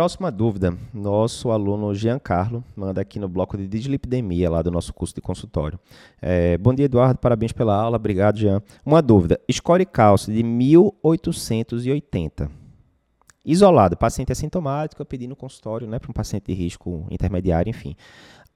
[0.00, 5.14] Próxima dúvida, nosso aluno Giancarlo manda aqui no bloco de dislipidemia lá do nosso curso
[5.14, 5.78] de consultório.
[6.22, 8.62] É, bom dia, Eduardo, parabéns pela aula, obrigado, Jean.
[8.82, 12.50] Uma dúvida, score cálcio de 1880.
[13.44, 17.94] Isolado, paciente assintomático, eu pedi no consultório né, para um paciente de risco intermediário, enfim.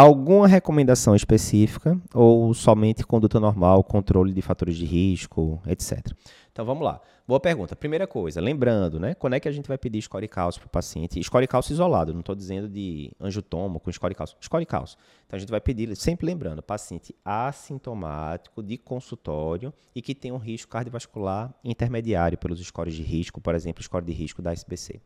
[0.00, 6.12] Alguma recomendação específica ou somente conduta normal, controle de fatores de risco, etc.
[6.52, 7.00] Então vamos lá.
[7.26, 7.74] Boa pergunta.
[7.74, 9.14] Primeira coisa, lembrando, né?
[9.14, 11.20] Quando é que a gente vai pedir score cálcio para o paciente?
[11.20, 14.36] Score cálcio isolado, não estou dizendo de angiotomo com score cálcio.
[14.40, 14.96] Score cálcio.
[15.26, 20.38] Então a gente vai pedir, sempre lembrando, paciente assintomático de consultório e que tem um
[20.38, 25.00] risco cardiovascular intermediário pelos scores de risco, por exemplo, score de risco da SBC.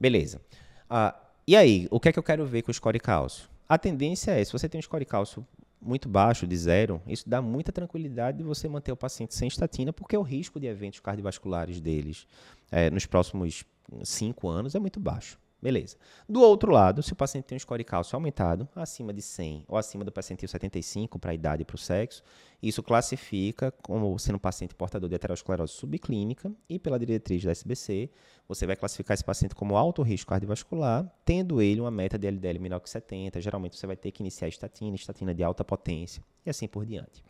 [0.00, 0.40] Beleza.
[0.88, 1.14] Ah,
[1.46, 3.52] e aí, o que é que eu quero ver com o score cálcio?
[3.68, 5.46] A tendência é, se você tem um score cálcio
[5.80, 9.92] muito baixo, de zero, isso dá muita tranquilidade de você manter o paciente sem estatina,
[9.92, 12.26] porque o risco de eventos cardiovasculares deles
[12.70, 13.64] é, nos próximos
[14.02, 15.38] cinco anos é muito baixo.
[15.64, 15.96] Beleza.
[16.28, 19.78] Do outro lado, se o paciente tem um score cálcio aumentado, acima de 100 ou
[19.78, 22.22] acima do percentil 75 para a idade e para o sexo,
[22.62, 28.10] isso classifica como sendo um paciente portador de aterosclerose subclínica e pela diretriz da SBC,
[28.46, 32.58] você vai classificar esse paciente como alto risco cardiovascular, tendo ele uma meta de LDL
[32.58, 33.40] menor que 70.
[33.40, 37.24] Geralmente você vai ter que iniciar estatina, estatina de alta potência e assim por diante.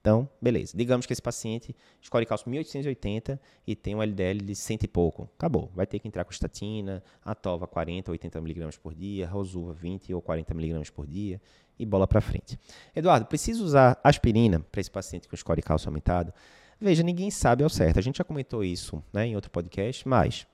[0.00, 0.74] Então, beleza.
[0.74, 5.28] Digamos que esse paciente escolhe cálcio 1880 e tem um LDL de 100 e pouco.
[5.36, 5.70] Acabou.
[5.74, 10.14] Vai ter que entrar com estatina, atova 40 ou 80 mg por dia, rosuva 20
[10.14, 11.40] ou 40 mg por dia
[11.78, 12.58] e bola para frente.
[12.96, 16.32] Eduardo, preciso usar aspirina para esse paciente com score cálcio aumentado?
[16.80, 17.98] Veja, ninguém sabe ao certo.
[17.98, 20.46] A gente já comentou isso né, em outro podcast, mas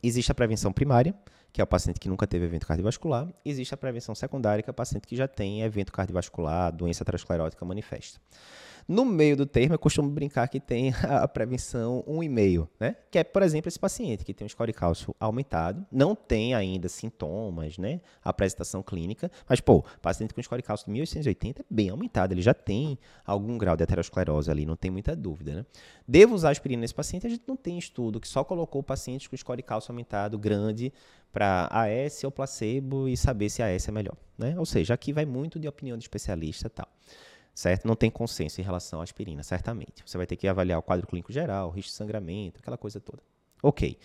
[0.00, 1.12] existe a prevenção primária,
[1.52, 3.28] que é o paciente que nunca teve evento cardiovascular.
[3.44, 7.64] Existe a prevenção secundária, que é o paciente que já tem evento cardiovascular, doença aterosclerótica
[7.64, 8.20] manifesta.
[8.88, 12.96] No meio do termo, eu costumo brincar que tem a prevenção 1,5, né?
[13.08, 16.88] Que é, por exemplo, esse paciente que tem um score cálcio aumentado, não tem ainda
[16.88, 18.00] sintomas, né?
[18.24, 22.52] Apresentação clínica, mas, pô, paciente com score cálcio de 1880 é bem aumentado, ele já
[22.52, 25.66] tem algum grau de aterosclerose ali, não tem muita dúvida, né?
[26.06, 27.26] Devo usar aspirina nesse paciente?
[27.26, 30.92] A gente não tem estudo que só colocou pacientes com score cálcio aumentado grande
[31.32, 34.58] para AS ou placebo e saber se AS é melhor, né?
[34.58, 36.88] Ou seja, aqui vai muito de opinião de especialista e tal
[37.54, 37.86] certo?
[37.86, 40.02] Não tem consenso em relação à aspirina, certamente.
[40.04, 43.22] Você vai ter que avaliar o quadro clínico geral, risco de sangramento, aquela coisa toda.
[43.62, 43.98] Ok.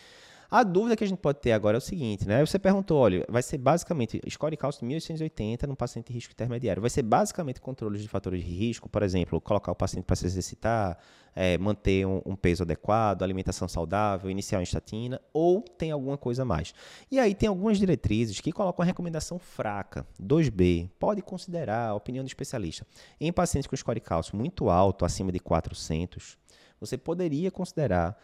[0.49, 2.45] A dúvida que a gente pode ter agora é o seguinte, né?
[2.45, 6.81] Você perguntou, olha, vai ser basicamente score cálcio 1880 num paciente de risco intermediário.
[6.81, 10.25] Vai ser basicamente controles de fatores de risco, por exemplo, colocar o paciente para se
[10.25, 10.97] exercitar,
[11.35, 16.43] é, manter um, um, peso adequado, alimentação saudável, iniciar uma estatina, ou tem alguma coisa
[16.43, 16.73] a mais.
[17.11, 22.23] E aí tem algumas diretrizes que colocam a recomendação fraca, 2B, pode considerar a opinião
[22.23, 22.85] do especialista.
[23.19, 26.37] Em pacientes com score cálcio muito alto, acima de 400,
[26.79, 28.17] você poderia considerar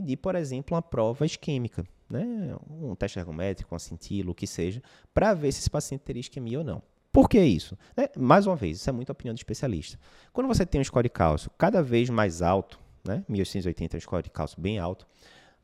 [0.00, 2.54] pedir, por exemplo, uma prova isquêmica, né?
[2.70, 4.82] um teste ergométrico, um cintila, o que seja,
[5.14, 6.82] para ver se esse paciente teria isquemia ou não.
[7.12, 7.78] Por que isso?
[7.96, 9.98] É, mais uma vez, isso é muita opinião de especialista.
[10.32, 13.24] Quando você tem um score de cálcio cada vez mais alto, né?
[13.26, 15.06] 1880 é um score de cálcio bem alto,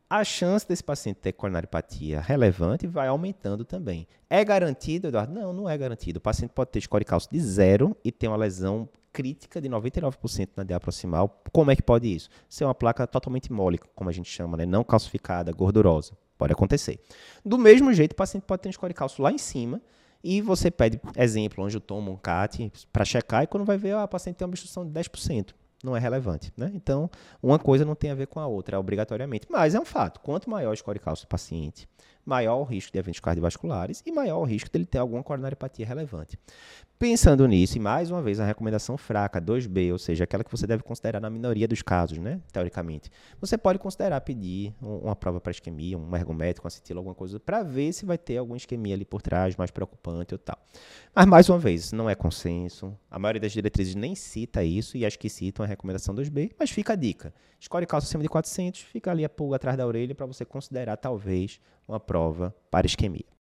[0.08, 4.06] a chance desse paciente ter coronariopatia relevante vai aumentando também.
[4.28, 5.32] É garantido, Eduardo?
[5.32, 6.18] Não, não é garantido.
[6.18, 9.68] O paciente pode ter score de cálcio de zero e ter uma lesão crítica de
[9.68, 11.42] 99% na DA proximal.
[11.52, 12.28] Como é que pode isso?
[12.48, 14.66] Ser uma placa totalmente mole, como a gente chama, né?
[14.66, 16.16] não calcificada, gordurosa.
[16.38, 16.98] Pode acontecer.
[17.44, 19.80] Do mesmo jeito, o paciente pode ter um cálcio lá em cima
[20.24, 23.94] e você pede, exemplo, onde eu tomo um CAT para checar e quando vai ver,
[23.94, 26.52] ah, a paciente tem uma obstrução de 10% não é relevante.
[26.56, 26.70] Né?
[26.74, 27.10] Então,
[27.42, 29.46] uma coisa não tem a ver com a outra, obrigatoriamente.
[29.50, 30.20] Mas é um fato.
[30.20, 31.88] Quanto maior o score cálcio do paciente,
[32.24, 36.38] maior o risco de eventos cardiovasculares e maior o risco dele ter alguma coronariopatia relevante.
[36.98, 40.68] Pensando nisso, e mais uma vez a recomendação fraca, 2B, ou seja, aquela que você
[40.68, 45.50] deve considerar na minoria dos casos, né, teoricamente, você pode considerar pedir uma prova para
[45.50, 49.04] isquemia, um ergométrico, um acetilo, alguma coisa, para ver se vai ter alguma isquemia ali
[49.04, 50.56] por trás, mais preocupante ou tal.
[51.12, 55.04] Mas, mais uma vez, não é consenso, a maioria das diretrizes nem cita isso, e
[55.04, 57.34] as que citam a recomendação 2B, mas fica a dica.
[57.58, 60.96] Escolhe calça acima de 400, fica ali a pulga atrás da orelha para você considerar,
[60.96, 63.24] talvez, uma prova para isquemia.